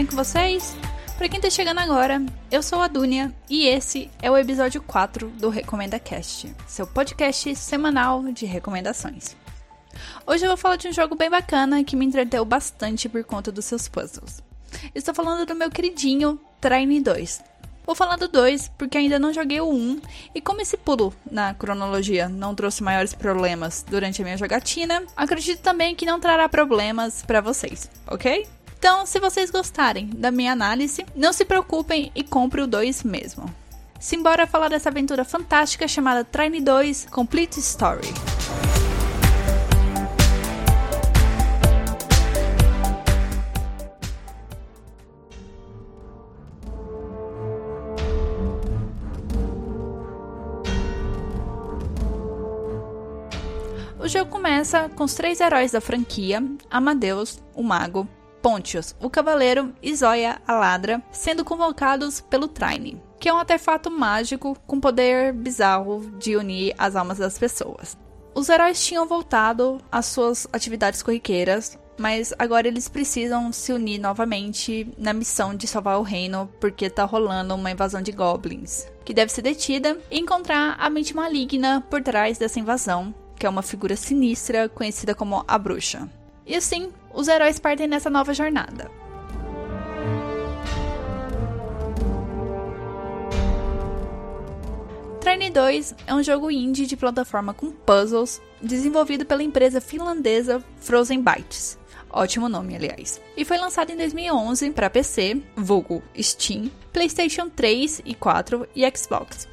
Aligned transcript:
bem 0.00 0.06
com 0.06 0.16
vocês? 0.16 0.74
Para 1.18 1.28
quem 1.28 1.38
tá 1.38 1.50
chegando 1.50 1.76
agora, 1.76 2.24
eu 2.50 2.62
sou 2.62 2.80
a 2.80 2.88
Dunia 2.88 3.30
e 3.50 3.66
esse 3.66 4.10
é 4.22 4.30
o 4.30 4.38
episódio 4.38 4.80
4 4.80 5.28
do 5.28 5.50
Recomenda 5.50 5.98
Cast, 5.98 6.56
seu 6.66 6.86
podcast 6.86 7.54
semanal 7.54 8.22
de 8.32 8.46
recomendações. 8.46 9.36
Hoje 10.26 10.46
eu 10.46 10.48
vou 10.48 10.56
falar 10.56 10.76
de 10.76 10.88
um 10.88 10.92
jogo 10.92 11.14
bem 11.16 11.28
bacana 11.28 11.84
que 11.84 11.96
me 11.96 12.06
entreteu 12.06 12.42
bastante 12.46 13.10
por 13.10 13.22
conta 13.24 13.52
dos 13.52 13.66
seus 13.66 13.88
puzzles. 13.88 14.42
Estou 14.94 15.12
falando 15.12 15.44
do 15.44 15.54
meu 15.54 15.70
queridinho 15.70 16.40
Train 16.62 17.02
2. 17.02 17.42
Vou 17.84 17.94
falar 17.94 18.16
do 18.16 18.26
2 18.26 18.72
porque 18.78 18.96
ainda 18.96 19.18
não 19.18 19.34
joguei 19.34 19.60
o 19.60 19.68
1 19.68 20.00
e 20.34 20.40
como 20.40 20.62
esse 20.62 20.78
pulo 20.78 21.12
na 21.30 21.52
cronologia 21.52 22.26
não 22.26 22.54
trouxe 22.54 22.82
maiores 22.82 23.12
problemas 23.12 23.84
durante 23.86 24.22
a 24.22 24.24
minha 24.24 24.38
jogatina, 24.38 25.02
acredito 25.14 25.60
também 25.60 25.94
que 25.94 26.06
não 26.06 26.18
trará 26.18 26.48
problemas 26.48 27.20
para 27.20 27.42
vocês, 27.42 27.90
ok? 28.06 28.46
Então, 28.80 29.04
se 29.04 29.20
vocês 29.20 29.50
gostarem 29.50 30.06
da 30.06 30.30
minha 30.30 30.52
análise, 30.52 31.04
não 31.14 31.34
se 31.34 31.44
preocupem 31.44 32.10
e 32.14 32.24
compre 32.24 32.62
o 32.62 32.66
2 32.66 33.02
mesmo. 33.02 33.44
Simbora 33.98 34.46
falar 34.46 34.70
dessa 34.70 34.88
aventura 34.88 35.22
fantástica 35.22 35.86
chamada 35.86 36.24
Train 36.24 36.64
2 36.64 37.08
Complete 37.10 37.60
Story. 37.60 38.08
O 53.98 54.08
jogo 54.08 54.30
começa 54.30 54.88
com 54.88 55.04
os 55.04 55.12
três 55.12 55.38
heróis 55.38 55.72
da 55.72 55.82
franquia: 55.82 56.42
Amadeus, 56.70 57.38
o 57.54 57.62
Mago, 57.62 58.08
Pontius, 58.42 58.94
o 59.00 59.10
Cavaleiro 59.10 59.72
e 59.82 59.94
Zoya, 59.94 60.40
a 60.46 60.54
Ladra, 60.54 61.02
sendo 61.10 61.44
convocados 61.44 62.20
pelo 62.20 62.48
Trine, 62.48 63.00
que 63.18 63.28
é 63.28 63.32
um 63.32 63.38
artefato 63.38 63.90
mágico 63.90 64.56
com 64.66 64.80
poder 64.80 65.32
bizarro 65.32 66.10
de 66.18 66.36
unir 66.36 66.74
as 66.78 66.96
almas 66.96 67.18
das 67.18 67.38
pessoas. 67.38 67.96
Os 68.34 68.48
heróis 68.48 68.84
tinham 68.84 69.06
voltado 69.06 69.78
às 69.90 70.06
suas 70.06 70.46
atividades 70.52 71.02
corriqueiras, 71.02 71.78
mas 71.98 72.32
agora 72.38 72.66
eles 72.66 72.88
precisam 72.88 73.52
se 73.52 73.72
unir 73.72 73.98
novamente 73.98 74.88
na 74.96 75.12
missão 75.12 75.54
de 75.54 75.66
salvar 75.66 75.98
o 75.98 76.02
reino, 76.02 76.48
porque 76.58 76.88
tá 76.88 77.04
rolando 77.04 77.54
uma 77.54 77.70
invasão 77.70 78.00
de 78.00 78.12
goblins, 78.12 78.86
que 79.04 79.12
deve 79.12 79.30
ser 79.30 79.42
detida 79.42 79.98
e 80.10 80.18
encontrar 80.18 80.76
a 80.78 80.88
mente 80.88 81.14
maligna 81.14 81.84
por 81.90 82.02
trás 82.02 82.38
dessa 82.38 82.58
invasão, 82.58 83.14
que 83.36 83.44
é 83.44 83.50
uma 83.50 83.62
figura 83.62 83.96
sinistra 83.96 84.68
conhecida 84.68 85.14
como 85.14 85.44
a 85.46 85.58
Bruxa. 85.58 86.08
E 86.46 86.56
assim, 86.56 86.90
os 87.12 87.28
heróis 87.28 87.58
partem 87.58 87.86
nessa 87.86 88.10
nova 88.10 88.32
jornada. 88.32 88.90
Train 95.20 95.52
2 95.52 95.94
é 96.06 96.14
um 96.14 96.22
jogo 96.22 96.50
indie 96.50 96.86
de 96.86 96.96
plataforma 96.96 97.52
com 97.52 97.70
puzzles 97.70 98.40
desenvolvido 98.60 99.24
pela 99.24 99.42
empresa 99.42 99.80
finlandesa 99.80 100.64
Frozen 100.80 101.22
Bytes. 101.22 101.78
Ótimo 102.10 102.48
nome, 102.48 102.74
aliás. 102.74 103.20
E 103.36 103.44
foi 103.44 103.58
lançado 103.58 103.90
em 103.90 103.96
2011 103.96 104.70
para 104.70 104.90
PC, 104.90 105.40
vulgo 105.54 106.02
Steam, 106.18 106.70
PlayStation 106.92 107.48
3 107.48 108.02
e 108.04 108.14
4 108.14 108.66
e 108.74 108.82
Xbox. 108.96 109.46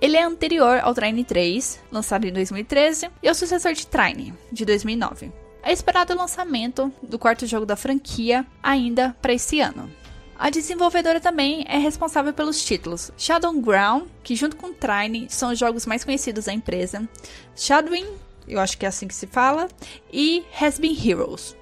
Ele 0.00 0.16
é 0.16 0.22
anterior 0.22 0.78
ao 0.82 0.94
Train 0.94 1.24
3, 1.24 1.80
lançado 1.90 2.26
em 2.26 2.32
2013, 2.32 3.08
e 3.22 3.28
ao 3.28 3.34
sucessor 3.34 3.72
de 3.72 3.86
Train, 3.86 4.34
de 4.52 4.64
2009 4.64 5.43
é 5.64 5.72
esperado 5.72 6.12
o 6.12 6.16
lançamento 6.16 6.92
do 7.02 7.18
quarto 7.18 7.46
jogo 7.46 7.66
da 7.66 7.74
franquia 7.74 8.46
ainda 8.62 9.16
para 9.20 9.32
esse 9.32 9.60
ano. 9.60 9.90
A 10.38 10.50
desenvolvedora 10.50 11.20
também 11.20 11.64
é 11.68 11.78
responsável 11.78 12.32
pelos 12.32 12.62
títulos 12.62 13.10
Shadow 13.16 13.52
Ground, 13.60 14.04
que 14.22 14.36
junto 14.36 14.56
com 14.56 14.72
Trine 14.72 15.26
são 15.30 15.52
os 15.52 15.58
jogos 15.58 15.86
mais 15.86 16.04
conhecidos 16.04 16.44
da 16.44 16.52
empresa, 16.52 17.08
Shadowing, 17.56 18.06
eu 18.46 18.60
acho 18.60 18.76
que 18.76 18.84
é 18.84 18.88
assim 18.88 19.08
que 19.08 19.14
se 19.14 19.26
fala, 19.26 19.68
e 20.12 20.44
Has 20.60 20.78
Been 20.78 20.96
Heroes. 20.96 21.56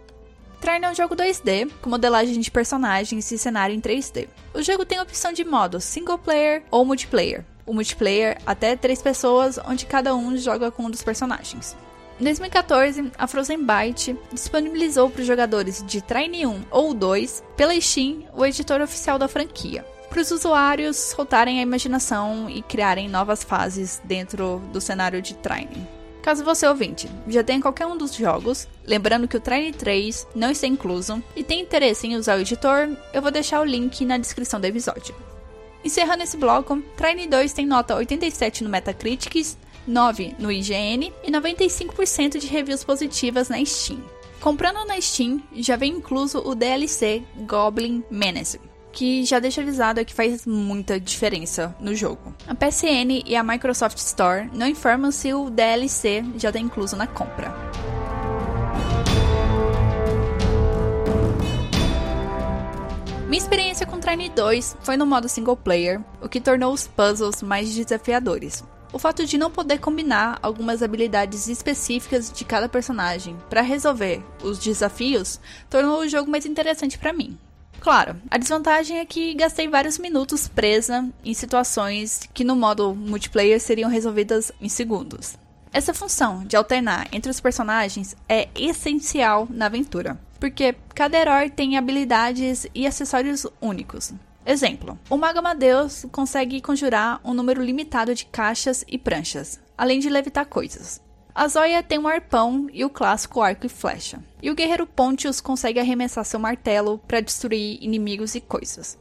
Trine 0.60 0.84
é 0.84 0.90
um 0.90 0.94
jogo 0.94 1.14
2D, 1.14 1.70
com 1.82 1.90
modelagem 1.90 2.40
de 2.40 2.50
personagens 2.50 3.30
e 3.30 3.38
cenário 3.38 3.74
em 3.74 3.80
3D. 3.80 4.28
O 4.54 4.62
jogo 4.62 4.86
tem 4.86 5.00
opção 5.00 5.32
de 5.32 5.44
modo 5.44 5.80
single 5.80 6.18
player 6.18 6.62
ou 6.70 6.84
multiplayer. 6.84 7.44
O 7.66 7.74
multiplayer 7.74 8.38
até 8.46 8.74
3 8.74 9.02
pessoas, 9.02 9.58
onde 9.66 9.86
cada 9.86 10.14
um 10.14 10.36
joga 10.36 10.70
com 10.70 10.84
um 10.84 10.90
dos 10.90 11.02
personagens. 11.02 11.76
Em 12.22 12.24
2014, 12.24 13.10
a 13.18 13.26
Frozen 13.26 13.64
Byte 13.64 14.16
disponibilizou 14.32 15.10
para 15.10 15.22
os 15.22 15.26
jogadores 15.26 15.82
de 15.84 16.00
Train 16.00 16.46
1 16.46 16.66
ou 16.70 16.94
2 16.94 17.42
pela 17.56 17.74
Steam 17.80 18.22
o 18.32 18.46
editor 18.46 18.80
oficial 18.80 19.18
da 19.18 19.26
franquia, 19.26 19.84
para 20.08 20.20
os 20.20 20.30
usuários 20.30 20.96
soltarem 20.96 21.58
a 21.58 21.62
imaginação 21.62 22.48
e 22.48 22.62
criarem 22.62 23.08
novas 23.08 23.42
fases 23.42 24.00
dentro 24.04 24.62
do 24.72 24.80
cenário 24.80 25.20
de 25.20 25.34
Train. 25.34 25.68
Caso 26.22 26.44
você 26.44 26.64
ouvinte 26.64 27.10
já 27.26 27.42
tenha 27.42 27.60
qualquer 27.60 27.86
um 27.86 27.96
dos 27.96 28.14
jogos, 28.14 28.68
lembrando 28.86 29.26
que 29.26 29.36
o 29.36 29.40
Train 29.40 29.72
3 29.72 30.28
não 30.32 30.52
está 30.52 30.68
incluso 30.68 31.20
e 31.34 31.42
tem 31.42 31.60
interesse 31.60 32.06
em 32.06 32.14
usar 32.14 32.38
o 32.38 32.42
editor, 32.42 32.88
eu 33.12 33.20
vou 33.20 33.32
deixar 33.32 33.60
o 33.60 33.64
link 33.64 34.04
na 34.04 34.16
descrição 34.16 34.60
do 34.60 34.66
episódio. 34.68 35.12
Encerrando 35.84 36.22
esse 36.22 36.36
bloco, 36.36 36.80
Train 36.96 37.28
2 37.28 37.52
tem 37.52 37.66
nota 37.66 37.96
87 37.96 38.62
no 38.62 38.70
Metacritic 38.70 39.56
9 39.86 40.36
no 40.38 40.50
IGN 40.50 41.12
e 41.22 41.30
95% 41.30 42.38
de 42.38 42.46
reviews 42.46 42.84
positivas 42.84 43.48
na 43.48 43.64
Steam. 43.64 44.02
Comprando 44.40 44.84
na 44.84 45.00
Steam, 45.00 45.40
já 45.54 45.76
vem 45.76 45.92
incluso 45.92 46.38
o 46.40 46.54
DLC 46.54 47.22
Goblin 47.46 48.02
Menace, 48.10 48.60
que 48.90 49.24
já 49.24 49.38
deixa 49.38 49.60
avisado 49.60 50.04
que 50.04 50.12
faz 50.12 50.44
muita 50.44 50.98
diferença 50.98 51.74
no 51.78 51.94
jogo. 51.94 52.34
A 52.46 52.54
PSN 52.54 53.22
e 53.24 53.36
a 53.36 53.42
Microsoft 53.42 53.98
Store 53.98 54.50
não 54.52 54.66
informam 54.66 55.12
se 55.12 55.32
o 55.32 55.48
DLC 55.48 56.24
já 56.36 56.48
está 56.48 56.58
incluso 56.58 56.96
na 56.96 57.06
compra. 57.06 57.54
Minha 63.28 63.40
experiência 63.40 63.86
com 63.86 63.98
Train 63.98 64.30
2 64.30 64.76
foi 64.82 64.96
no 64.96 65.06
modo 65.06 65.28
single 65.28 65.56
player, 65.56 66.00
o 66.20 66.28
que 66.28 66.38
tornou 66.38 66.72
os 66.72 66.86
puzzles 66.86 67.42
mais 67.42 67.74
desafiadores. 67.74 68.62
O 68.92 68.98
fato 68.98 69.24
de 69.24 69.38
não 69.38 69.50
poder 69.50 69.78
combinar 69.78 70.38
algumas 70.42 70.82
habilidades 70.82 71.48
específicas 71.48 72.30
de 72.30 72.44
cada 72.44 72.68
personagem 72.68 73.36
para 73.48 73.62
resolver 73.62 74.22
os 74.42 74.58
desafios 74.58 75.40
tornou 75.70 76.00
o 76.00 76.08
jogo 76.08 76.30
mais 76.30 76.44
interessante 76.44 76.98
para 76.98 77.12
mim. 77.12 77.38
Claro, 77.80 78.16
a 78.30 78.36
desvantagem 78.36 78.98
é 78.98 79.06
que 79.06 79.34
gastei 79.34 79.66
vários 79.66 79.98
minutos 79.98 80.46
presa 80.46 81.08
em 81.24 81.32
situações 81.32 82.28
que 82.34 82.44
no 82.44 82.54
modo 82.54 82.94
multiplayer 82.94 83.58
seriam 83.60 83.88
resolvidas 83.88 84.52
em 84.60 84.68
segundos. 84.68 85.36
Essa 85.72 85.94
função 85.94 86.44
de 86.44 86.54
alternar 86.54 87.08
entre 87.12 87.30
os 87.30 87.40
personagens 87.40 88.14
é 88.28 88.48
essencial 88.54 89.48
na 89.50 89.66
aventura, 89.66 90.20
porque 90.38 90.76
cada 90.94 91.18
herói 91.18 91.48
tem 91.48 91.78
habilidades 91.78 92.66
e 92.74 92.86
acessórios 92.86 93.46
únicos, 93.58 94.12
Exemplo: 94.44 94.98
o 95.08 95.16
Mago 95.16 95.38
Amadeus 95.38 96.04
consegue 96.10 96.60
conjurar 96.60 97.20
um 97.24 97.32
número 97.32 97.62
limitado 97.62 98.14
de 98.14 98.26
caixas 98.26 98.84
e 98.88 98.98
pranchas, 98.98 99.60
além 99.78 100.00
de 100.00 100.08
levitar 100.08 100.46
coisas. 100.46 101.00
A 101.34 101.48
Zoya 101.48 101.82
tem 101.82 101.98
um 101.98 102.08
arpão 102.08 102.68
e 102.72 102.84
o 102.84 102.90
clássico 102.90 103.40
arco 103.40 103.64
e 103.64 103.68
flecha. 103.68 104.22
E 104.42 104.50
o 104.50 104.54
guerreiro 104.54 104.86
Pontius 104.86 105.40
consegue 105.40 105.80
arremessar 105.80 106.24
seu 106.24 106.38
martelo 106.38 106.98
para 107.08 107.20
destruir 107.20 107.78
inimigos 107.82 108.34
e 108.34 108.40
coisas. 108.40 108.98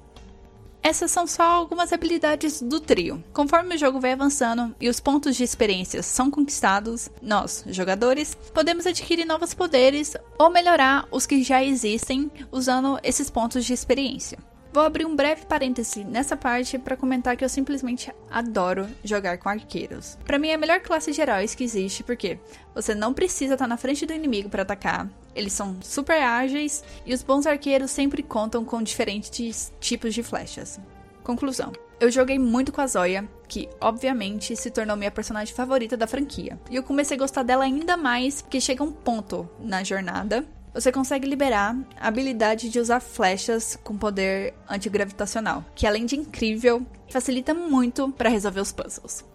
Essas 0.83 1.11
são 1.11 1.27
só 1.27 1.43
algumas 1.43 1.93
habilidades 1.93 2.61
do 2.61 2.79
trio. 2.79 3.23
Conforme 3.33 3.75
o 3.75 3.77
jogo 3.77 3.99
vai 3.99 4.13
avançando 4.13 4.73
e 4.79 4.89
os 4.89 4.99
pontos 4.99 5.35
de 5.35 5.43
experiência 5.43 6.01
são 6.01 6.31
conquistados, 6.31 7.09
nós, 7.21 7.63
jogadores, 7.67 8.33
podemos 8.53 8.87
adquirir 8.87 9.25
novos 9.25 9.53
poderes 9.53 10.15
ou 10.39 10.49
melhorar 10.49 11.07
os 11.11 11.27
que 11.27 11.43
já 11.43 11.63
existem 11.63 12.31
usando 12.51 12.97
esses 13.03 13.29
pontos 13.29 13.63
de 13.63 13.73
experiência. 13.73 14.39
Vou 14.73 14.83
abrir 14.83 15.05
um 15.05 15.17
breve 15.17 15.45
parêntese 15.45 16.05
nessa 16.05 16.37
parte 16.37 16.77
para 16.77 16.95
comentar 16.95 17.35
que 17.35 17.43
eu 17.43 17.49
simplesmente 17.49 18.09
adoro 18.29 18.87
jogar 19.03 19.37
com 19.37 19.49
arqueiros. 19.49 20.17
Para 20.25 20.39
mim 20.39 20.47
é 20.47 20.53
a 20.53 20.57
melhor 20.57 20.79
classe 20.79 21.11
de 21.11 21.19
heróis 21.19 21.53
que 21.53 21.63
existe 21.63 22.03
porque 22.03 22.39
você 22.73 22.95
não 22.95 23.13
precisa 23.13 23.55
estar 23.55 23.65
tá 23.65 23.67
na 23.67 23.75
frente 23.75 24.05
do 24.05 24.13
inimigo 24.13 24.49
para 24.49 24.61
atacar. 24.61 25.09
Eles 25.35 25.51
são 25.51 25.75
super 25.81 26.21
ágeis 26.21 26.85
e 27.05 27.13
os 27.13 27.21
bons 27.21 27.45
arqueiros 27.45 27.91
sempre 27.91 28.23
contam 28.23 28.63
com 28.63 28.81
diferentes 28.81 29.73
tipos 29.81 30.13
de 30.13 30.23
flechas. 30.23 30.79
Conclusão. 31.21 31.73
Eu 31.99 32.09
joguei 32.09 32.39
muito 32.39 32.71
com 32.71 32.81
a 32.81 32.87
Zoya, 32.87 33.27
que 33.49 33.69
obviamente 33.79 34.55
se 34.55 34.71
tornou 34.71 34.95
minha 34.95 35.11
personagem 35.11 35.53
favorita 35.53 35.97
da 35.97 36.07
franquia. 36.07 36.57
E 36.69 36.77
eu 36.77 36.81
comecei 36.81 37.15
a 37.17 37.19
gostar 37.19 37.43
dela 37.43 37.65
ainda 37.65 37.97
mais 37.97 38.41
porque 38.41 38.61
chega 38.61 38.83
um 38.83 38.91
ponto 38.91 39.47
na 39.59 39.83
jornada 39.83 40.45
você 40.73 40.91
consegue 40.91 41.27
liberar 41.27 41.75
a 41.99 42.07
habilidade 42.07 42.69
de 42.69 42.79
usar 42.79 42.99
flechas 42.99 43.77
com 43.83 43.97
poder 43.97 44.53
antigravitacional, 44.69 45.65
que 45.75 45.85
além 45.85 46.05
de 46.05 46.15
incrível, 46.15 46.85
facilita 47.09 47.53
muito 47.53 48.09
para 48.11 48.29
resolver 48.29 48.61
os 48.61 48.71
puzzles. 48.71 49.25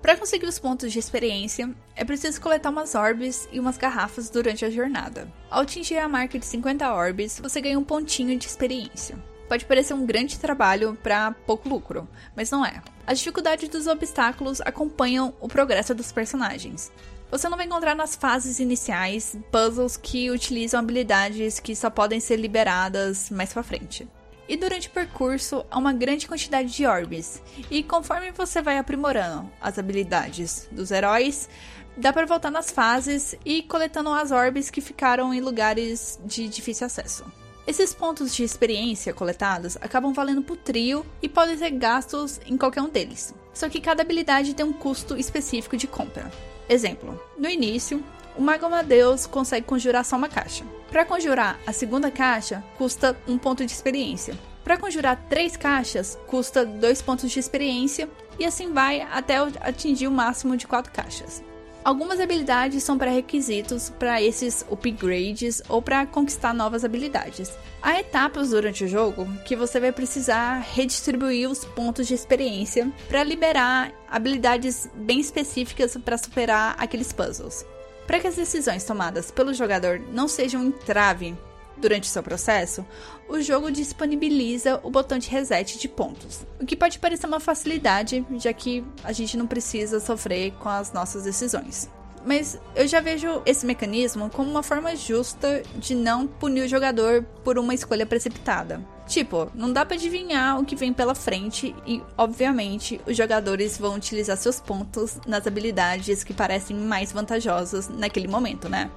Para 0.00 0.16
conseguir 0.16 0.46
os 0.46 0.58
pontos 0.58 0.92
de 0.92 0.98
experiência, 0.98 1.68
é 1.96 2.04
preciso 2.04 2.40
coletar 2.40 2.70
umas 2.70 2.94
orbes 2.94 3.48
e 3.50 3.58
umas 3.58 3.76
garrafas 3.76 4.30
durante 4.30 4.64
a 4.64 4.70
jornada. 4.70 5.26
Ao 5.50 5.62
atingir 5.62 5.98
a 5.98 6.08
marca 6.08 6.38
de 6.38 6.46
50 6.46 6.94
orbes, 6.94 7.40
você 7.40 7.60
ganha 7.60 7.78
um 7.78 7.82
pontinho 7.82 8.38
de 8.38 8.46
experiência. 8.46 9.18
Pode 9.48 9.64
parecer 9.64 9.94
um 9.94 10.06
grande 10.06 10.38
trabalho 10.38 10.96
para 11.02 11.32
pouco 11.32 11.68
lucro, 11.68 12.08
mas 12.36 12.50
não 12.50 12.64
é. 12.64 12.82
As 13.06 13.18
dificuldades 13.18 13.68
dos 13.68 13.86
obstáculos 13.86 14.60
acompanham 14.60 15.34
o 15.40 15.48
progresso 15.48 15.94
dos 15.94 16.12
personagens. 16.12 16.92
Você 17.30 17.48
não 17.48 17.56
vai 17.56 17.66
encontrar 17.66 17.94
nas 17.94 18.14
fases 18.14 18.60
iniciais 18.60 19.36
puzzles 19.50 19.96
que 19.96 20.30
utilizam 20.30 20.78
habilidades 20.78 21.58
que 21.58 21.74
só 21.74 21.90
podem 21.90 22.20
ser 22.20 22.36
liberadas 22.36 23.30
mais 23.30 23.52
pra 23.52 23.64
frente. 23.64 24.06
E 24.48 24.56
durante 24.56 24.86
o 24.86 24.92
percurso 24.92 25.66
há 25.68 25.76
uma 25.76 25.92
grande 25.92 26.28
quantidade 26.28 26.72
de 26.72 26.86
orbes, 26.86 27.42
e 27.68 27.82
conforme 27.82 28.30
você 28.30 28.62
vai 28.62 28.78
aprimorando 28.78 29.50
as 29.60 29.76
habilidades 29.76 30.68
dos 30.70 30.92
heróis, 30.92 31.48
dá 31.96 32.12
para 32.12 32.26
voltar 32.26 32.50
nas 32.50 32.70
fases 32.70 33.34
e 33.44 33.60
coletando 33.62 34.10
as 34.10 34.30
orbes 34.30 34.70
que 34.70 34.80
ficaram 34.80 35.34
em 35.34 35.40
lugares 35.40 36.20
de 36.24 36.46
difícil 36.46 36.86
acesso. 36.86 37.24
Esses 37.66 37.92
pontos 37.92 38.32
de 38.32 38.44
experiência 38.44 39.12
coletados 39.12 39.76
acabam 39.80 40.12
valendo 40.12 40.42
pro 40.42 40.54
trio 40.54 41.04
e 41.20 41.28
podem 41.28 41.58
ser 41.58 41.70
gastos 41.70 42.40
em 42.46 42.56
qualquer 42.56 42.82
um 42.82 42.88
deles. 42.88 43.34
Só 43.52 43.68
que 43.68 43.80
cada 43.80 44.02
habilidade 44.02 44.54
tem 44.54 44.64
um 44.64 44.72
custo 44.72 45.16
específico 45.16 45.76
de 45.76 45.88
compra. 45.88 46.30
Exemplo: 46.68 47.20
no 47.38 47.48
início, 47.48 48.02
o 48.36 48.42
Mago 48.42 48.66
Amadeus 48.66 49.26
consegue 49.26 49.66
conjurar 49.66 50.04
só 50.04 50.16
uma 50.16 50.28
caixa. 50.28 50.64
Para 50.90 51.04
conjurar 51.04 51.58
a 51.66 51.72
segunda 51.72 52.10
caixa, 52.10 52.62
custa 52.76 53.16
um 53.26 53.38
ponto 53.38 53.64
de 53.64 53.72
experiência. 53.72 54.36
Para 54.62 54.76
conjurar 54.76 55.26
três 55.28 55.56
caixas, 55.56 56.18
custa 56.26 56.66
dois 56.66 57.00
pontos 57.00 57.30
de 57.30 57.38
experiência, 57.38 58.08
e 58.38 58.44
assim 58.44 58.72
vai 58.72 59.00
até 59.00 59.36
atingir 59.60 60.08
o 60.08 60.10
máximo 60.10 60.56
de 60.56 60.66
quatro 60.66 60.92
caixas. 60.92 61.42
Algumas 61.86 62.18
habilidades 62.18 62.82
são 62.82 62.98
pré-requisitos 62.98 63.90
para 63.90 64.20
esses 64.20 64.66
upgrades 64.68 65.62
ou 65.68 65.80
para 65.80 66.04
conquistar 66.04 66.52
novas 66.52 66.84
habilidades. 66.84 67.56
Há 67.80 68.00
etapas 68.00 68.50
durante 68.50 68.82
o 68.82 68.88
jogo 68.88 69.24
que 69.44 69.54
você 69.54 69.78
vai 69.78 69.92
precisar 69.92 70.66
redistribuir 70.74 71.48
os 71.48 71.64
pontos 71.64 72.08
de 72.08 72.14
experiência 72.14 72.92
para 73.08 73.22
liberar 73.22 73.92
habilidades 74.10 74.90
bem 74.96 75.20
específicas 75.20 75.96
para 75.96 76.18
superar 76.18 76.74
aqueles 76.76 77.12
puzzles. 77.12 77.64
Para 78.04 78.18
que 78.18 78.26
as 78.26 78.34
decisões 78.34 78.82
tomadas 78.82 79.30
pelo 79.30 79.54
jogador 79.54 80.00
não 80.12 80.26
sejam 80.26 80.64
entrave 80.64 81.36
Durante 81.78 82.06
seu 82.06 82.22
processo, 82.22 82.86
o 83.28 83.40
jogo 83.40 83.70
disponibiliza 83.70 84.80
o 84.82 84.90
botão 84.90 85.18
de 85.18 85.28
reset 85.28 85.78
de 85.78 85.88
pontos, 85.88 86.46
o 86.60 86.64
que 86.64 86.74
pode 86.74 86.98
parecer 86.98 87.26
uma 87.26 87.40
facilidade, 87.40 88.24
já 88.38 88.52
que 88.52 88.84
a 89.04 89.12
gente 89.12 89.36
não 89.36 89.46
precisa 89.46 90.00
sofrer 90.00 90.52
com 90.52 90.68
as 90.68 90.92
nossas 90.92 91.24
decisões. 91.24 91.90
Mas 92.24 92.58
eu 92.74 92.88
já 92.88 92.98
vejo 92.98 93.40
esse 93.46 93.64
mecanismo 93.64 94.28
como 94.30 94.50
uma 94.50 94.62
forma 94.62 94.96
justa 94.96 95.62
de 95.76 95.94
não 95.94 96.26
punir 96.26 96.62
o 96.62 96.68
jogador 96.68 97.22
por 97.44 97.56
uma 97.56 97.72
escolha 97.72 98.04
precipitada. 98.04 98.80
Tipo, 99.06 99.48
não 99.54 99.72
dá 99.72 99.86
para 99.86 99.94
adivinhar 99.94 100.58
o 100.58 100.64
que 100.64 100.74
vem 100.74 100.92
pela 100.92 101.14
frente 101.14 101.72
e, 101.86 102.02
obviamente, 102.18 103.00
os 103.06 103.16
jogadores 103.16 103.78
vão 103.78 103.94
utilizar 103.94 104.36
seus 104.36 104.58
pontos 104.58 105.20
nas 105.24 105.46
habilidades 105.46 106.24
que 106.24 106.34
parecem 106.34 106.76
mais 106.76 107.12
vantajosas 107.12 107.88
naquele 107.88 108.26
momento, 108.26 108.68
né? 108.68 108.90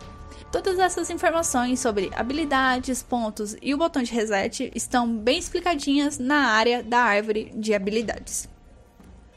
Todas 0.51 0.79
essas 0.79 1.11
informações 1.11 1.79
sobre 1.79 2.09
habilidades, 2.15 3.03
pontos 3.03 3.55
e 3.61 3.71
o 3.73 3.77
botão 3.77 4.01
de 4.01 4.11
reset 4.11 4.71
estão 4.73 5.07
bem 5.07 5.37
explicadinhas 5.37 6.17
na 6.17 6.47
área 6.47 6.81
da 6.81 6.99
árvore 6.99 7.51
de 7.55 7.71
habilidades. 7.73 8.49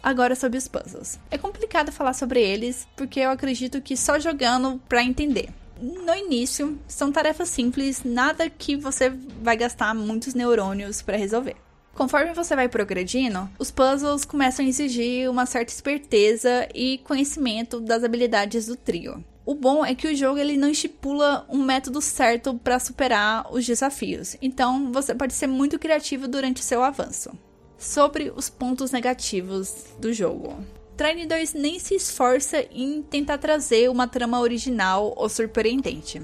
Agora 0.02 0.34
sobre 0.34 0.56
os 0.56 0.66
puzzles. 0.66 1.20
É 1.30 1.36
complicado 1.36 1.92
falar 1.92 2.14
sobre 2.14 2.40
eles 2.40 2.88
porque 2.96 3.20
eu 3.20 3.30
acredito 3.30 3.82
que 3.82 3.94
só 3.94 4.18
jogando 4.18 4.80
para 4.88 5.02
entender. 5.02 5.50
No 5.78 6.14
início, 6.14 6.78
são 6.88 7.12
tarefas 7.12 7.50
simples, 7.50 8.02
nada 8.04 8.48
que 8.48 8.74
você 8.74 9.10
vai 9.42 9.56
gastar 9.56 9.94
muitos 9.94 10.32
neurônios 10.32 11.02
para 11.02 11.16
resolver. 11.16 11.56
Conforme 11.92 12.32
você 12.32 12.56
vai 12.56 12.68
progredindo, 12.68 13.50
os 13.58 13.70
puzzles 13.70 14.24
começam 14.24 14.64
a 14.64 14.68
exigir 14.68 15.28
uma 15.28 15.44
certa 15.44 15.72
esperteza 15.72 16.66
e 16.74 16.98
conhecimento 17.04 17.80
das 17.80 18.02
habilidades 18.02 18.66
do 18.66 18.76
trio. 18.76 19.22
O 19.44 19.56
bom 19.56 19.84
é 19.84 19.92
que 19.92 20.06
o 20.06 20.14
jogo 20.14 20.38
ele 20.38 20.56
não 20.56 20.70
estipula 20.70 21.44
um 21.48 21.58
método 21.58 22.00
certo 22.00 22.54
para 22.54 22.78
superar 22.78 23.52
os 23.52 23.66
desafios, 23.66 24.36
então 24.40 24.92
você 24.92 25.12
pode 25.14 25.32
ser 25.32 25.48
muito 25.48 25.80
criativo 25.80 26.28
durante 26.28 26.62
o 26.62 26.64
seu 26.64 26.82
avanço. 26.82 27.30
Sobre 27.76 28.32
os 28.36 28.48
pontos 28.48 28.92
negativos 28.92 29.86
do 29.98 30.12
jogo. 30.12 30.64
Trine 30.96 31.26
2 31.26 31.54
nem 31.54 31.80
se 31.80 31.96
esforça 31.96 32.64
em 32.70 33.02
tentar 33.02 33.38
trazer 33.38 33.90
uma 33.90 34.06
trama 34.06 34.38
original 34.38 35.12
ou 35.16 35.28
surpreendente. 35.28 36.22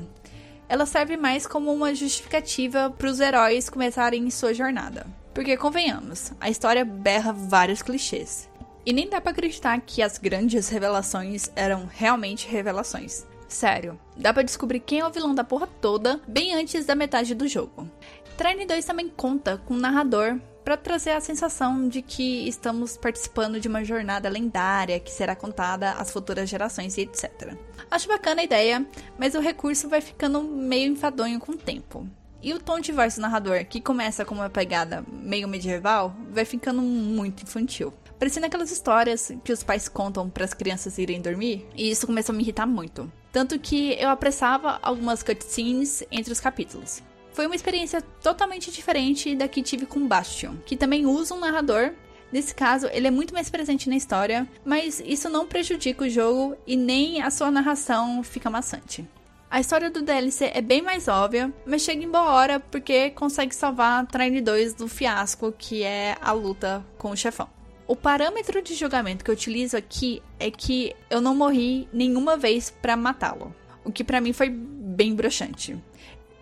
Ela 0.68 0.86
serve 0.86 1.16
mais 1.16 1.44
como 1.44 1.72
uma 1.72 1.92
justificativa 1.94 2.88
para 2.96 3.10
os 3.10 3.18
heróis 3.18 3.68
começarem 3.68 4.30
sua 4.30 4.54
jornada. 4.54 5.04
Porque 5.34 5.56
convenhamos, 5.56 6.32
a 6.40 6.48
história 6.48 6.84
berra 6.84 7.32
vários 7.32 7.82
clichês. 7.82 8.48
E 8.84 8.92
nem 8.92 9.08
dá 9.08 9.20
para 9.20 9.32
acreditar 9.32 9.80
que 9.80 10.02
as 10.02 10.18
grandes 10.18 10.68
revelações 10.68 11.50
eram 11.54 11.88
realmente 11.90 12.48
revelações. 12.48 13.26
Sério, 13.48 13.98
dá 14.16 14.32
para 14.32 14.42
descobrir 14.42 14.80
quem 14.80 15.00
é 15.00 15.06
o 15.06 15.10
vilão 15.10 15.34
da 15.34 15.42
porra 15.42 15.66
toda 15.80 16.20
bem 16.28 16.54
antes 16.54 16.84
da 16.84 16.94
metade 16.94 17.34
do 17.34 17.48
jogo. 17.48 17.88
Trine 18.36 18.66
2 18.66 18.84
também 18.84 19.08
conta 19.08 19.56
com 19.66 19.74
um 19.74 19.78
narrador 19.78 20.38
para 20.62 20.76
trazer 20.76 21.12
a 21.12 21.20
sensação 21.20 21.88
de 21.88 22.02
que 22.02 22.46
estamos 22.46 22.94
participando 22.94 23.58
de 23.58 23.66
uma 23.66 23.82
jornada 23.82 24.28
lendária 24.28 25.00
que 25.00 25.10
será 25.10 25.34
contada 25.34 25.92
às 25.92 26.10
futuras 26.10 26.48
gerações 26.48 26.98
e 26.98 27.00
etc. 27.00 27.56
Acho 27.90 28.06
bacana 28.06 28.42
a 28.42 28.44
ideia, 28.44 28.86
mas 29.18 29.34
o 29.34 29.40
recurso 29.40 29.88
vai 29.88 30.02
ficando 30.02 30.42
meio 30.42 30.92
enfadonho 30.92 31.40
com 31.40 31.52
o 31.52 31.56
tempo. 31.56 32.06
E 32.42 32.52
o 32.52 32.60
tom 32.60 32.78
de 32.80 32.92
voz 32.92 33.16
do 33.16 33.22
narrador, 33.22 33.64
que 33.64 33.80
começa 33.80 34.24
com 34.26 34.34
uma 34.34 34.50
pegada 34.50 35.02
meio 35.10 35.48
medieval, 35.48 36.14
vai 36.30 36.44
ficando 36.44 36.82
muito 36.82 37.42
infantil. 37.42 37.92
Parecendo 38.18 38.46
aquelas 38.46 38.72
histórias 38.72 39.30
que 39.44 39.52
os 39.52 39.62
pais 39.62 39.88
contam 39.88 40.28
para 40.28 40.44
as 40.44 40.52
crianças 40.52 40.98
irem 40.98 41.20
dormir, 41.20 41.66
e 41.76 41.88
isso 41.88 42.06
começou 42.06 42.32
a 42.32 42.36
me 42.36 42.42
irritar 42.42 42.66
muito. 42.66 43.10
Tanto 43.30 43.58
que 43.60 43.92
eu 43.92 44.08
apressava 44.08 44.78
algumas 44.82 45.22
cutscenes 45.22 46.02
entre 46.10 46.32
os 46.32 46.40
capítulos. 46.40 47.00
Foi 47.32 47.46
uma 47.46 47.54
experiência 47.54 48.02
totalmente 48.20 48.72
diferente 48.72 49.36
da 49.36 49.46
que 49.46 49.62
tive 49.62 49.86
com 49.86 50.08
Bastion, 50.08 50.56
que 50.66 50.76
também 50.76 51.06
usa 51.06 51.32
um 51.32 51.38
narrador. 51.38 51.92
Nesse 52.32 52.52
caso, 52.52 52.88
ele 52.92 53.06
é 53.06 53.10
muito 53.10 53.32
mais 53.32 53.48
presente 53.48 53.88
na 53.88 53.94
história, 53.94 54.48
mas 54.64 55.00
isso 55.06 55.28
não 55.28 55.46
prejudica 55.46 56.04
o 56.04 56.08
jogo 56.08 56.56
e 56.66 56.76
nem 56.76 57.22
a 57.22 57.30
sua 57.30 57.52
narração 57.52 58.24
fica 58.24 58.50
maçante. 58.50 59.06
A 59.48 59.60
história 59.60 59.90
do 59.90 60.02
DLC 60.02 60.50
é 60.52 60.60
bem 60.60 60.82
mais 60.82 61.06
óbvia, 61.06 61.54
mas 61.64 61.82
chega 61.82 62.02
em 62.02 62.10
boa 62.10 62.32
hora 62.32 62.58
porque 62.58 63.10
consegue 63.10 63.54
salvar 63.54 64.04
Trine 64.06 64.40
2 64.40 64.74
do 64.74 64.88
fiasco 64.88 65.54
que 65.56 65.84
é 65.84 66.16
a 66.20 66.32
luta 66.32 66.84
com 66.98 67.10
o 67.12 67.16
chefão. 67.16 67.48
O 67.88 67.96
parâmetro 67.96 68.60
de 68.60 68.74
julgamento 68.74 69.24
que 69.24 69.30
eu 69.30 69.34
utilizo 69.34 69.74
aqui 69.74 70.22
é 70.38 70.50
que 70.50 70.94
eu 71.08 71.22
não 71.22 71.34
morri 71.34 71.88
nenhuma 71.90 72.36
vez 72.36 72.68
para 72.68 72.94
matá-lo, 72.94 73.56
o 73.82 73.90
que 73.90 74.04
para 74.04 74.20
mim 74.20 74.34
foi 74.34 74.50
bem 74.50 75.14
broxante. 75.14 75.74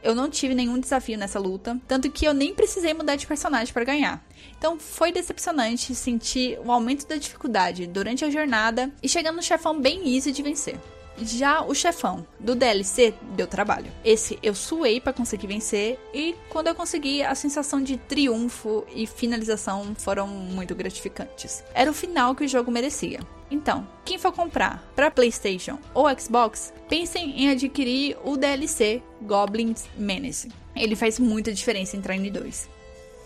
Eu 0.02 0.12
não 0.12 0.28
tive 0.28 0.56
nenhum 0.56 0.80
desafio 0.80 1.16
nessa 1.16 1.38
luta, 1.38 1.80
tanto 1.86 2.10
que 2.10 2.24
eu 2.24 2.34
nem 2.34 2.52
precisei 2.52 2.92
mudar 2.92 3.14
de 3.14 3.28
personagem 3.28 3.72
para 3.72 3.84
ganhar. 3.84 4.26
Então 4.58 4.76
foi 4.76 5.12
decepcionante 5.12 5.94
sentir 5.94 6.58
o 6.64 6.72
aumento 6.72 7.06
da 7.06 7.14
dificuldade 7.14 7.86
durante 7.86 8.24
a 8.24 8.30
jornada 8.30 8.92
e 9.00 9.08
chegando 9.08 9.36
no 9.36 9.42
chefão 9.42 9.80
bem 9.80 10.16
easy 10.16 10.32
de 10.32 10.42
vencer. 10.42 10.76
Já 11.22 11.62
o 11.62 11.74
chefão 11.74 12.26
do 12.38 12.54
DLC 12.54 13.14
deu 13.34 13.46
trabalho. 13.46 13.90
Esse 14.04 14.38
eu 14.42 14.54
suei 14.54 15.00
para 15.00 15.12
conseguir 15.12 15.46
vencer 15.46 15.98
e 16.12 16.34
quando 16.48 16.68
eu 16.68 16.74
consegui, 16.74 17.22
a 17.22 17.34
sensação 17.34 17.82
de 17.82 17.96
triunfo 17.96 18.84
e 18.94 19.06
finalização 19.06 19.94
foram 19.96 20.28
muito 20.28 20.74
gratificantes. 20.74 21.64
Era 21.74 21.90
o 21.90 21.94
final 21.94 22.34
que 22.34 22.44
o 22.44 22.48
jogo 22.48 22.70
merecia. 22.70 23.20
Então, 23.50 23.86
quem 24.04 24.18
for 24.18 24.32
comprar 24.32 24.82
para 24.94 25.10
PlayStation 25.10 25.78
ou 25.94 26.06
Xbox, 26.18 26.72
pensem 26.88 27.42
em 27.42 27.50
adquirir 27.50 28.16
o 28.24 28.36
DLC 28.36 29.02
Goblins 29.22 29.84
Menace. 29.96 30.48
Ele 30.74 30.96
faz 30.96 31.18
muita 31.18 31.52
diferença 31.52 31.96
em 31.96 32.00
Trine 32.00 32.30
2. 32.30 32.76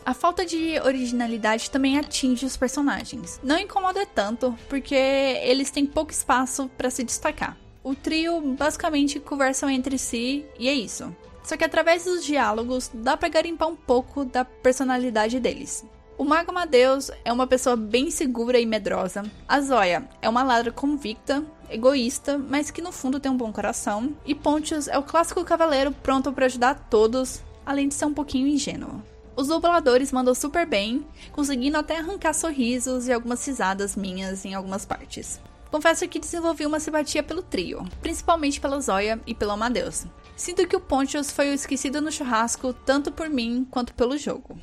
A 0.04 0.14
falta 0.14 0.47
de 0.47 0.78
originalidade 0.80 1.70
também 1.70 1.99
atinge 1.99 2.47
os 2.47 2.56
personagens. 2.56 3.38
Não 3.42 3.59
incomoda 3.59 4.06
tanto, 4.06 4.56
porque 4.68 4.94
eles 4.94 5.70
têm 5.70 5.85
pouco 5.85 6.11
espaço 6.11 6.70
para 6.76 6.90
se 6.90 7.04
destacar. 7.04 7.56
O 7.82 7.94
trio 7.94 8.40
basicamente 8.40 9.18
conversam 9.18 9.70
entre 9.70 9.96
si 9.99 10.44
e 10.58 10.68
é 10.68 10.75
isso. 10.75 11.14
Só 11.42 11.56
que 11.56 11.64
através 11.64 12.04
dos 12.04 12.25
diálogos 12.25 12.90
dá 12.92 13.16
pra 13.16 13.28
garimpar 13.28 13.68
um 13.68 13.76
pouco 13.76 14.25
da 14.25 14.44
personalidade 14.44 15.40
deles. 15.40 15.84
O 16.18 16.25
Mago 16.25 16.50
Amadeus 16.50 17.10
é 17.25 17.32
uma 17.32 17.46
pessoa 17.46 17.76
bem 17.76 18.10
segura 18.10 18.60
e 18.60 18.66
medrosa. 18.66 19.22
A 19.49 19.58
Zoya 19.62 20.06
é 20.20 20.28
uma 20.28 20.42
ladra 20.42 20.70
convicta, 20.70 21.42
egoísta, 21.70 22.37
mas 22.37 22.70
que 22.70 22.82
no 22.82 22.92
fundo 22.92 23.18
tem 23.18 23.32
um 23.32 23.37
bom 23.38 23.50
coração. 23.50 24.14
E 24.26 24.34
Pontius 24.34 24.87
é 24.87 24.99
o 24.99 25.02
clássico 25.02 25.42
cavaleiro 25.42 25.92
pronto 25.92 26.30
para 26.30 26.44
ajudar 26.44 26.88
todos, 26.90 27.42
além 27.64 27.88
de 27.88 27.94
ser 27.94 28.04
um 28.04 28.12
pouquinho 28.12 28.46
ingênuo. 28.46 29.02
Os 29.34 29.49
dubladores 29.49 30.12
mandam 30.12 30.34
super 30.34 30.66
bem, 30.66 31.06
conseguindo 31.32 31.78
até 31.78 31.96
arrancar 31.96 32.34
sorrisos 32.34 33.08
e 33.08 33.12
algumas 33.14 33.42
risadas 33.46 33.96
minhas 33.96 34.44
em 34.44 34.52
algumas 34.52 34.84
partes. 34.84 35.40
Confesso 35.71 36.09
que 36.09 36.19
desenvolvi 36.19 36.67
uma 36.67 36.81
simpatia 36.81 37.23
pelo 37.23 37.43
trio, 37.43 37.87
principalmente 38.03 38.61
pela 38.61 38.81
Zoya 38.81 39.21
e 39.25 39.35
pelo 39.35 39.53
Amadeus. 39.53 40.05
Sinto 40.37 40.67
que 40.67 40.75
o 40.75 40.81
Pontius 40.81 41.31
foi 41.31 41.50
o 41.50 41.55
esquecido 41.55 42.00
no 42.00 42.11
churrasco 42.11 42.73
tanto 42.73 43.12
por 43.12 43.31
mim 43.31 43.67
quanto 43.71 43.95
pelo 43.95 44.19
jogo. 44.19 44.59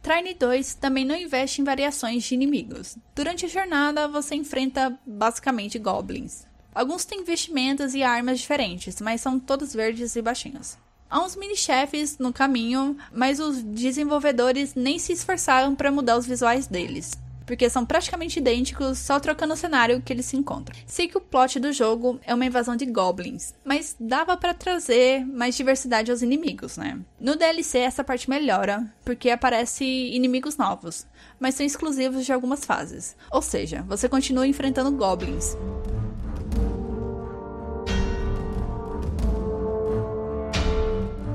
Trine 0.00 0.34
2 0.34 0.74
também 0.74 1.04
não 1.04 1.16
investe 1.16 1.60
em 1.60 1.64
variações 1.64 2.22
de 2.22 2.34
inimigos. 2.34 2.96
Durante 3.16 3.46
a 3.46 3.48
jornada, 3.48 4.06
você 4.06 4.36
enfrenta 4.36 4.96
basicamente 5.04 5.76
goblins. 5.78 6.46
Alguns 6.72 7.04
têm 7.04 7.24
vestimentas 7.24 7.94
e 7.94 8.04
armas 8.04 8.38
diferentes, 8.38 9.00
mas 9.00 9.20
são 9.20 9.40
todos 9.40 9.74
verdes 9.74 10.14
e 10.14 10.22
baixinhos. 10.22 10.78
Há 11.10 11.20
uns 11.20 11.34
mini-chefes 11.34 12.16
no 12.18 12.32
caminho, 12.32 12.96
mas 13.12 13.40
os 13.40 13.60
desenvolvedores 13.60 14.74
nem 14.76 15.00
se 15.00 15.12
esforçaram 15.12 15.74
para 15.74 15.90
mudar 15.90 16.16
os 16.16 16.26
visuais 16.26 16.68
deles 16.68 17.18
porque 17.48 17.70
são 17.70 17.86
praticamente 17.86 18.38
idênticos, 18.38 18.98
só 18.98 19.18
trocando 19.18 19.54
o 19.54 19.56
cenário 19.56 20.02
que 20.02 20.12
eles 20.12 20.26
se 20.26 20.36
encontram. 20.36 20.76
Sei 20.86 21.08
que 21.08 21.16
o 21.16 21.20
plot 21.20 21.58
do 21.58 21.72
jogo 21.72 22.20
é 22.26 22.34
uma 22.34 22.44
invasão 22.44 22.76
de 22.76 22.84
goblins, 22.84 23.54
mas 23.64 23.96
dava 23.98 24.36
para 24.36 24.52
trazer 24.52 25.24
mais 25.24 25.56
diversidade 25.56 26.10
aos 26.10 26.20
inimigos, 26.20 26.76
né? 26.76 27.00
No 27.18 27.36
DLC 27.36 27.78
essa 27.78 28.04
parte 28.04 28.28
melhora, 28.28 28.86
porque 29.02 29.30
aparece 29.30 29.82
inimigos 29.84 30.58
novos, 30.58 31.06
mas 31.40 31.54
são 31.54 31.64
exclusivos 31.64 32.26
de 32.26 32.34
algumas 32.34 32.66
fases. 32.66 33.16
Ou 33.30 33.40
seja, 33.40 33.82
você 33.88 34.10
continua 34.10 34.46
enfrentando 34.46 34.92
goblins. 34.92 35.56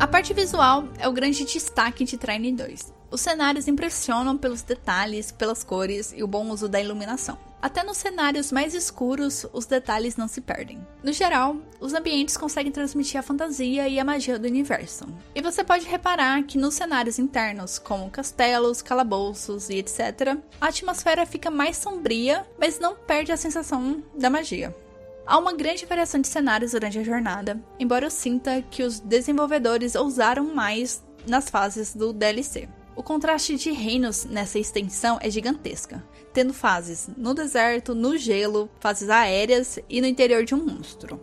A 0.04 0.08
parte 0.08 0.34
visual 0.34 0.90
é 1.00 1.08
o 1.08 1.14
grande 1.14 1.46
destaque 1.46 2.04
de 2.04 2.18
Trine 2.18 2.52
2. 2.52 2.94
Os 3.10 3.22
cenários 3.22 3.70
impressionam 3.70 4.38
pelos 4.38 4.62
detalhes, 4.62 5.32
pelas 5.32 5.64
cores 5.64 6.14
e 6.14 6.22
o 6.22 6.28
bom 6.28 6.50
uso 6.50 6.68
da 6.68 6.82
iluminação. 6.82 7.38
Até 7.62 7.86
nos 7.86 7.96
cenários 7.96 8.52
mais 8.52 8.74
escuros, 8.74 9.46
os 9.54 9.66
detalhes 9.66 10.18
não 10.18 10.28
se 10.28 10.42
perdem. 10.42 10.86
No 11.02 11.14
geral, 11.14 11.56
os 11.80 11.94
ambientes 11.94 12.36
conseguem 12.36 12.70
transmitir 12.70 13.18
a 13.18 13.24
fantasia 13.24 13.88
e 13.88 13.98
a 13.98 14.04
magia 14.04 14.38
do 14.38 14.46
universo. 14.46 15.06
E 15.34 15.42
você 15.42 15.64
pode 15.64 15.86
reparar 15.86 16.44
que 16.44 16.58
nos 16.58 16.74
cenários 16.74 17.18
internos, 17.18 17.80
como 17.80 18.12
castelos, 18.12 18.82
calabouços 18.82 19.70
e 19.70 19.76
etc., 19.76 20.38
a 20.60 20.68
atmosfera 20.68 21.26
fica 21.26 21.50
mais 21.50 21.78
sombria, 21.78 22.46
mas 22.60 22.78
não 22.78 22.94
perde 22.94 23.32
a 23.32 23.38
sensação 23.38 24.04
da 24.14 24.30
magia. 24.30 24.76
Há 25.26 25.38
uma 25.38 25.54
grande 25.54 25.86
variação 25.86 26.20
de 26.20 26.28
cenários 26.28 26.72
durante 26.72 27.00
a 27.00 27.04
jornada, 27.04 27.62
embora 27.80 28.06
eu 28.06 28.12
sinta 28.12 28.62
que 28.62 28.84
os 28.84 29.00
desenvolvedores 29.00 29.96
ousaram 29.96 30.54
mais 30.54 31.02
nas 31.26 31.50
fases 31.50 31.96
do 31.96 32.12
DLC. 32.12 32.68
O 32.94 33.02
contraste 33.02 33.56
de 33.56 33.72
reinos 33.72 34.26
nessa 34.26 34.60
extensão 34.60 35.18
é 35.22 35.30
gigantesca, 35.30 36.04
tendo 36.34 36.54
fases 36.54 37.10
no 37.16 37.34
deserto, 37.34 37.96
no 37.96 38.18
gelo, 38.18 38.70
fases 38.82 39.10
aéreas 39.10 39.80
e 39.90 40.02
no 40.02 40.08
interior 40.08 40.44
de 40.44 40.54
um 40.54 40.64
monstro. 40.64 41.20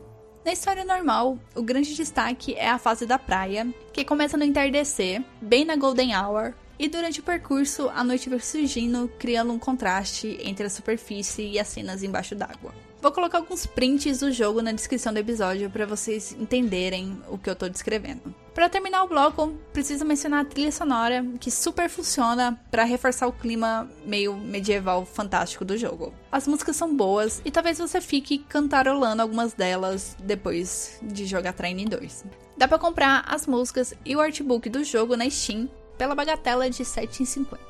Na 0.47 0.53
história 0.53 0.85
normal, 0.85 1.39
o 1.55 1.63
grande 1.63 1.95
destaque 1.95 2.55
é 2.55 2.71
a 2.71 2.79
fase 2.79 3.05
da 3.05 3.19
praia, 3.19 3.69
que 3.93 4.03
começa 4.03 4.39
no 4.39 4.45
entardecer, 4.45 5.23
bem 5.43 5.67
na 5.67 5.77
Golden 5.77 6.17
Hour, 6.17 6.55
e 6.79 6.89
durante 6.89 7.21
o 7.21 7.23
percurso 7.23 7.91
a 7.95 8.03
noite 8.03 8.31
vai 8.31 8.41
surgindo, 8.41 9.13
criando 9.19 9.53
um 9.53 9.59
contraste 9.59 10.39
entre 10.43 10.65
a 10.65 10.71
superfície 10.71 11.47
e 11.47 11.59
as 11.59 11.69
cenas 11.69 12.03
embaixo 12.03 12.35
d'água. 12.35 12.73
Vou 13.01 13.11
colocar 13.11 13.39
alguns 13.39 13.65
prints 13.65 14.19
do 14.19 14.31
jogo 14.31 14.61
na 14.61 14.73
descrição 14.73 15.11
do 15.11 15.19
episódio 15.19 15.71
para 15.71 15.87
vocês 15.87 16.37
entenderem 16.39 17.19
o 17.31 17.39
que 17.39 17.49
eu 17.49 17.57
tô 17.57 17.67
descrevendo. 17.67 18.35
Para 18.55 18.69
terminar 18.69 19.05
o 19.05 19.09
bloco, 19.09 19.55
preciso 19.73 20.05
mencionar 20.05 20.43
a 20.43 20.45
trilha 20.45 20.71
sonora 20.71 21.25
que 21.41 21.51
super 21.51 21.89
funciona 21.89 22.61
para 22.71 22.85
reforçar 22.85 23.27
o 23.27 23.33
clima 23.33 23.91
meio 24.05 24.37
medieval 24.37 25.07
fantástico 25.07 25.65
do 25.65 25.79
jogo. 25.79 26.13
As 26.31 26.47
músicas 26.47 26.77
são 26.77 26.95
boas 26.95 27.41
e 27.43 27.51
talvez 27.51 27.79
você 27.79 28.03
fique 28.03 28.39
cantarolando 28.39 29.23
algumas 29.23 29.55
delas 29.55 30.15
depois 30.23 30.99
de 31.01 31.25
jogar 31.25 31.55
Train 31.55 31.87
2. 31.87 32.27
Dá 32.59 32.69
para 32.69 32.79
comprar 32.79 33.25
as 33.27 33.47
músicas 33.47 33.95
e 34.05 34.15
o 34.15 34.21
artbook 34.21 34.69
do 34.69 34.85
jogo 34.85 35.17
na 35.17 35.31
Steam 35.31 35.71
pela 35.97 36.15
bagatela 36.15 36.69
de 36.69 36.83
R$ 36.83 36.85
7,50. 36.85 37.70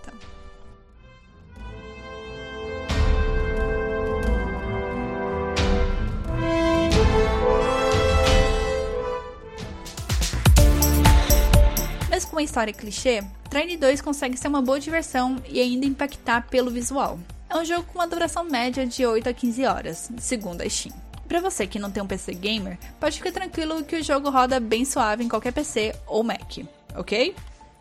Uma 12.40 12.44
história 12.44 12.72
clichê, 12.72 13.22
Train 13.50 13.76
2 13.76 14.00
consegue 14.00 14.34
ser 14.34 14.48
uma 14.48 14.62
boa 14.62 14.80
diversão 14.80 15.36
e 15.46 15.60
ainda 15.60 15.84
impactar 15.84 16.48
pelo 16.48 16.70
visual. 16.70 17.20
É 17.50 17.56
um 17.56 17.64
jogo 17.64 17.84
com 17.84 17.98
uma 17.98 18.06
duração 18.06 18.44
média 18.44 18.86
de 18.86 19.04
8 19.04 19.28
a 19.28 19.32
15 19.34 19.66
horas, 19.66 20.10
segundo 20.18 20.62
a 20.62 20.68
Steam. 20.68 20.94
Para 21.28 21.42
você 21.42 21.66
que 21.66 21.78
não 21.78 21.90
tem 21.90 22.02
um 22.02 22.06
PC 22.06 22.32
gamer, 22.32 22.78
pode 22.98 23.18
ficar 23.18 23.30
tranquilo 23.30 23.84
que 23.84 23.96
o 23.96 24.02
jogo 24.02 24.30
roda 24.30 24.58
bem 24.58 24.86
suave 24.86 25.22
em 25.22 25.28
qualquer 25.28 25.52
PC 25.52 25.94
ou 26.06 26.24
Mac, 26.24 26.58
ok? 26.96 27.34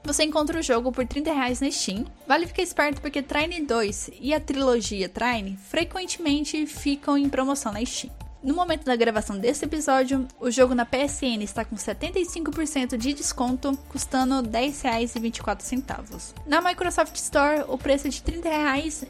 Você 0.03 0.23
encontra 0.23 0.59
o 0.59 0.63
jogo 0.63 0.91
por 0.91 1.07
30 1.07 1.31
reais 1.31 1.61
na 1.61 1.71
Steam. 1.71 2.05
Vale 2.27 2.45
ficar 2.45 2.61
esperto 2.61 2.99
porque 2.99 3.21
Trine 3.21 3.61
2 3.61 4.11
e 4.19 4.33
a 4.33 4.41
trilogia 4.41 5.07
Trine 5.07 5.57
frequentemente 5.69 6.65
ficam 6.65 7.17
em 7.17 7.29
promoção 7.29 7.71
na 7.71 7.83
Steam. 7.85 8.11
No 8.41 8.55
momento 8.55 8.85
da 8.85 8.95
gravação 8.95 9.37
desse 9.37 9.65
episódio, 9.65 10.25
o 10.39 10.49
jogo 10.49 10.73
na 10.73 10.85
PSN 10.85 11.43
está 11.43 11.65
com 11.65 11.75
75% 11.75 12.95
de 12.95 13.13
desconto, 13.13 13.77
custando 13.89 14.35
R$ 14.35 14.47
10,24. 14.47 16.33
Na 16.45 16.61
Microsoft 16.61 17.15
Store, 17.15 17.65
o 17.67 17.77
preço 17.77 18.07
é 18.07 18.09
de 18.09 18.19
R$ 18.19 18.39
30 18.41 18.49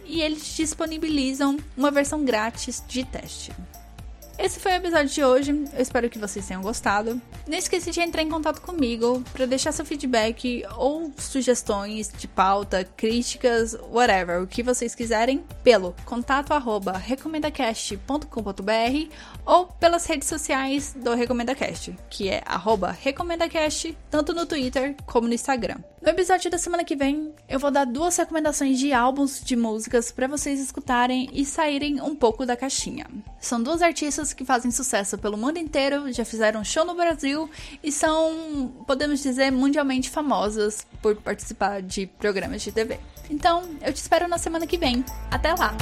e 0.06 0.22
eles 0.22 0.56
disponibilizam 0.56 1.58
uma 1.78 1.92
versão 1.92 2.26
grátis 2.26 2.84
de 2.88 3.04
teste. 3.04 3.52
Esse 4.42 4.58
foi 4.58 4.72
o 4.72 4.76
episódio 4.76 5.10
de 5.10 5.22
hoje. 5.22 5.52
Eu 5.52 5.82
espero 5.82 6.10
que 6.10 6.18
vocês 6.18 6.48
tenham 6.48 6.62
gostado. 6.62 7.22
Não 7.46 7.58
esqueça 7.58 7.92
de 7.92 8.00
entrar 8.00 8.22
em 8.22 8.30
contato 8.30 8.62
comigo 8.62 9.22
para 9.34 9.46
deixar 9.46 9.74
seu 9.74 9.84
feedback 9.84 10.64
ou 10.78 11.12
sugestões 11.18 12.10
de 12.18 12.26
pauta, 12.26 12.86
críticas, 12.96 13.78
whatever, 13.92 14.42
o 14.42 14.48
que 14.48 14.64
vocês 14.64 14.96
quiserem, 14.96 15.44
pelo 15.62 15.94
contato 16.06 16.54
arroba 16.54 16.94
recomendacast.com.br 16.94 19.14
ou 19.46 19.66
pelas 19.66 20.06
redes 20.06 20.30
sociais 20.30 20.96
do 20.98 21.14
RecomendaCast, 21.14 21.94
que 22.10 22.30
é 22.30 22.42
recomendacast, 22.98 23.98
tanto 24.10 24.34
no 24.34 24.46
Twitter 24.46 24.96
como 25.06 25.28
no 25.28 25.34
Instagram. 25.34 25.80
No 26.02 26.10
episódio 26.10 26.50
da 26.50 26.58
semana 26.58 26.86
que 26.86 26.96
vem, 26.96 27.34
eu 27.48 27.60
vou 27.60 27.70
dar 27.70 27.86
duas 27.86 28.16
recomendações 28.16 28.80
de 28.80 28.94
álbuns 28.94 29.42
de 29.44 29.56
músicas 29.56 30.12
para 30.14 30.28
vocês 30.28 30.58
escutarem 30.60 31.30
e 31.34 31.44
saírem 31.44 32.02
um 32.02 32.16
pouco 32.16 32.46
da 32.46 32.56
caixinha. 32.56 33.06
São 33.40 33.62
duas 33.62 33.82
artistas 33.82 34.32
que 34.32 34.46
fazem 34.46 34.72
sucesso 34.72 35.18
pelo 35.18 35.38
mundo 35.38 35.58
inteiro, 35.58 36.12
já 36.14 36.24
fizeram 36.24 36.64
show 36.64 36.86
no 36.86 36.96
Brasil 36.96 37.50
e 37.84 37.92
são, 37.92 38.84
podemos 38.88 39.22
dizer, 39.22 39.52
mundialmente 39.52 40.10
famosas 40.10 40.88
por 41.02 41.18
participar 41.18 41.82
de 41.82 42.08
programas 42.08 42.62
de 42.62 42.72
TV. 42.72 42.98
Então, 43.30 43.64
eu 43.82 43.92
te 43.92 43.98
espero 43.98 44.26
na 44.28 44.38
semana 44.38 44.66
que 44.66 44.78
vem. 44.78 45.04
Até 45.30 45.54
lá! 45.54 45.76